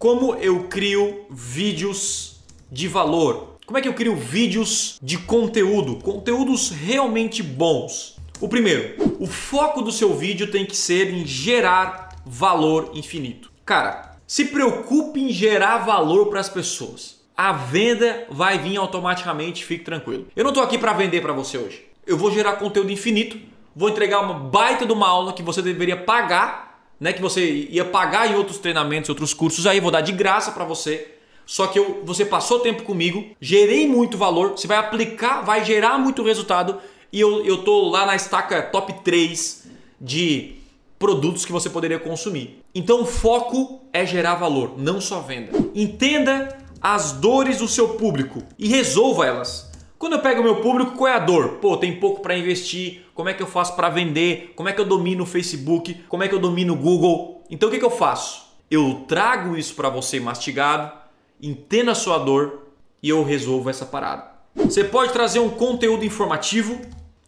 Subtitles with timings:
[0.00, 2.40] Como eu crio vídeos
[2.72, 3.58] de valor?
[3.66, 5.96] Como é que eu crio vídeos de conteúdo?
[5.96, 8.16] Conteúdos realmente bons.
[8.40, 13.52] O primeiro, o foco do seu vídeo tem que ser em gerar valor infinito.
[13.62, 17.20] Cara, se preocupe em gerar valor para as pessoas.
[17.36, 20.28] A venda vai vir automaticamente, fique tranquilo.
[20.34, 21.84] Eu não estou aqui para vender para você hoje.
[22.06, 23.38] Eu vou gerar conteúdo infinito,
[23.76, 26.69] vou entregar uma baita de uma aula que você deveria pagar,
[27.00, 30.52] né, que você ia pagar em outros treinamentos, outros cursos, aí vou dar de graça
[30.52, 31.14] para você.
[31.46, 35.98] Só que eu, você passou tempo comigo, gerei muito valor, você vai aplicar, vai gerar
[35.98, 36.78] muito resultado
[37.12, 39.66] e eu, eu tô lá na estaca top 3
[40.00, 40.56] de
[40.98, 42.62] produtos que você poderia consumir.
[42.74, 45.50] Então o foco é gerar valor, não só venda.
[45.74, 49.69] Entenda as dores do seu público e resolva elas.
[50.00, 51.58] Quando eu pego o meu público, qual é a dor?
[51.58, 54.54] Pô, tem pouco para investir, como é que eu faço para vender?
[54.56, 55.92] Como é que eu domino o Facebook?
[56.08, 57.44] Como é que eu domino o Google?
[57.50, 58.46] Então o que, que eu faço?
[58.70, 60.90] Eu trago isso para você mastigado,
[61.38, 62.68] entenda a sua dor
[63.02, 64.24] e eu resolvo essa parada.
[64.54, 66.80] Você pode trazer um conteúdo informativo.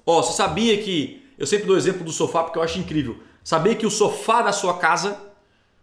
[0.07, 3.19] Ó, oh, você sabia que eu sempre dou exemplo do sofá porque eu acho incrível.
[3.45, 5.21] Sabia que o sofá da sua casa,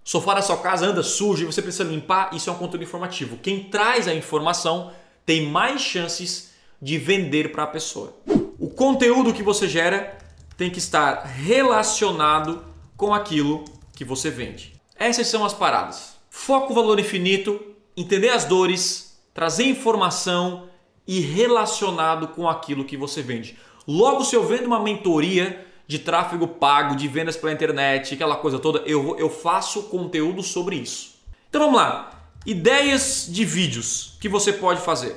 [0.03, 3.37] sofá da sua casa anda sujo e você precisa limpar, isso é um conteúdo informativo.
[3.37, 4.91] Quem traz a informação
[5.23, 6.48] tem mais chances
[6.81, 8.15] de vender para a pessoa.
[8.57, 10.17] O conteúdo que você gera
[10.57, 12.63] tem que estar relacionado
[12.95, 14.73] com aquilo que você vende.
[14.95, 16.17] Essas são as paradas.
[16.29, 17.59] Foco valor infinito,
[17.95, 20.69] entender as dores, trazer informação
[21.07, 23.57] e relacionado com aquilo que você vende.
[23.87, 28.59] Logo, se eu vendo uma mentoria, de tráfego pago, de vendas pela internet, aquela coisa
[28.59, 31.15] toda, eu, eu faço conteúdo sobre isso.
[31.49, 32.29] Então vamos lá.
[32.45, 35.15] Ideias de vídeos que você pode fazer.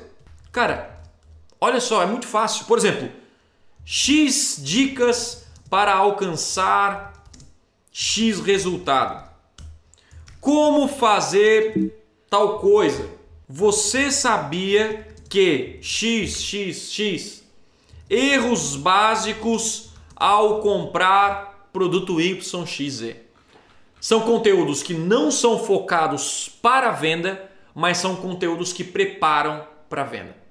[0.50, 0.91] Cara,
[1.62, 2.64] olha só, é muito fácil.
[2.64, 3.08] Por exemplo,
[3.84, 7.24] X dicas para alcançar
[7.92, 9.30] X resultado.
[10.40, 11.94] Como fazer
[12.28, 13.08] tal coisa?
[13.48, 17.44] Você sabia que X, X, X
[18.10, 23.14] erros básicos ao comprar produto YXZ.
[24.00, 30.02] São conteúdos que não são focados para a venda, mas são conteúdos que preparam para
[30.02, 30.41] a venda.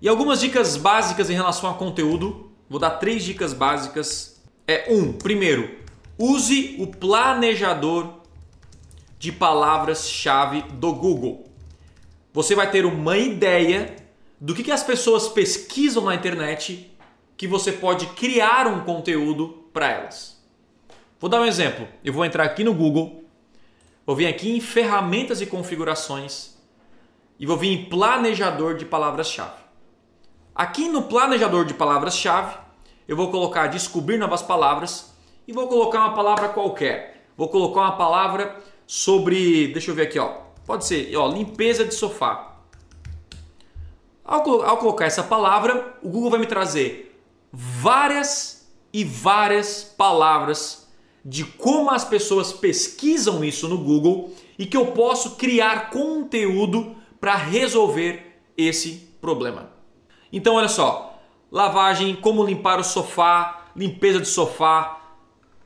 [0.00, 4.42] E algumas dicas básicas em relação a conteúdo, vou dar três dicas básicas.
[4.66, 5.78] É um, primeiro,
[6.18, 8.20] use o planejador
[9.18, 11.44] de palavras-chave do Google.
[12.32, 13.96] Você vai ter uma ideia
[14.38, 16.90] do que, que as pessoas pesquisam na internet
[17.36, 20.42] que você pode criar um conteúdo para elas.
[21.18, 21.88] Vou dar um exemplo.
[22.04, 23.24] Eu vou entrar aqui no Google,
[24.04, 26.56] vou vir aqui em ferramentas e configurações
[27.38, 29.65] e vou vir em planejador de palavras-chave.
[30.56, 32.56] Aqui no planejador de palavras-chave,
[33.06, 35.12] eu vou colocar descobrir novas palavras
[35.46, 37.26] e vou colocar uma palavra qualquer.
[37.36, 38.56] Vou colocar uma palavra
[38.86, 40.32] sobre, deixa eu ver aqui, ó.
[40.64, 42.56] Pode ser, ó, limpeza de sofá.
[44.24, 47.20] Ao, ao colocar essa palavra, o Google vai me trazer
[47.52, 50.88] várias e várias palavras
[51.22, 57.36] de como as pessoas pesquisam isso no Google e que eu posso criar conteúdo para
[57.36, 59.75] resolver esse problema.
[60.32, 61.18] Então, olha só:
[61.50, 65.00] lavagem, como limpar o sofá, limpeza de sofá,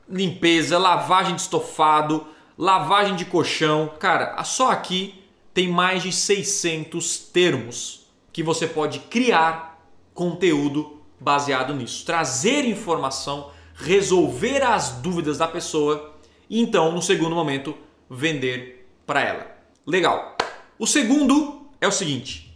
[0.07, 2.27] limpeza, lavagem de estofado,
[2.57, 3.91] lavagem de colchão.
[3.99, 5.23] Cara, só aqui
[5.53, 9.83] tem mais de 600 termos que você pode criar
[10.13, 12.05] conteúdo baseado nisso.
[12.05, 16.11] Trazer informação, resolver as dúvidas da pessoa
[16.49, 17.77] e então, no segundo momento,
[18.09, 19.47] vender para ela.
[19.87, 20.35] Legal.
[20.77, 22.53] O segundo é o seguinte: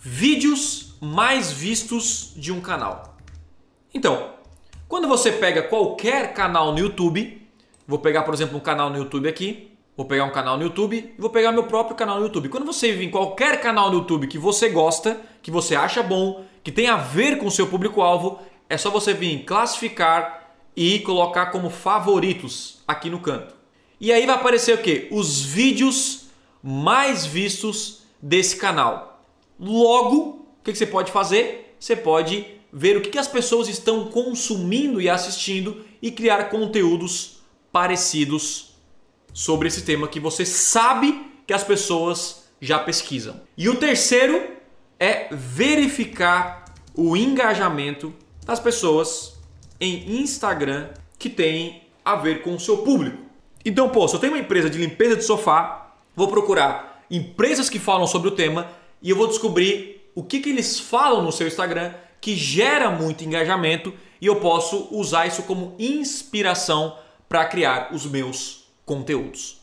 [0.00, 3.16] vídeos mais vistos de um canal.
[3.92, 4.30] Então,
[4.88, 7.46] quando você pega qualquer canal no YouTube,
[7.86, 11.14] vou pegar, por exemplo, um canal no YouTube aqui, vou pegar um canal no YouTube
[11.18, 12.48] vou pegar meu próprio canal no YouTube.
[12.48, 16.44] Quando você vir em qualquer canal no YouTube que você gosta, que você acha bom,
[16.62, 18.38] que tem a ver com o seu público-alvo,
[18.68, 23.54] é só você vir classificar e colocar como favoritos aqui no canto.
[24.00, 25.08] E aí vai aparecer o que?
[25.10, 26.28] Os vídeos
[26.62, 29.24] mais vistos desse canal.
[29.58, 31.74] Logo, o que você pode fazer?
[31.78, 37.40] Você pode ver o que as pessoas estão consumindo e assistindo e criar conteúdos
[37.72, 38.74] parecidos
[39.32, 43.40] sobre esse tema que você sabe que as pessoas já pesquisam.
[43.56, 44.58] E o terceiro
[44.98, 46.64] é verificar
[46.94, 48.12] o engajamento
[48.44, 49.38] das pessoas
[49.80, 50.88] em Instagram
[51.18, 53.18] que tem a ver com o seu público.
[53.64, 57.78] Então, pô, se eu tenho uma empresa de limpeza de sofá, vou procurar empresas que
[57.78, 58.70] falam sobre o tema
[59.00, 63.24] e eu vou descobrir o que, que eles falam no seu Instagram que gera muito
[63.24, 66.96] engajamento e eu posso usar isso como inspiração
[67.28, 69.57] para criar os meus conteúdos.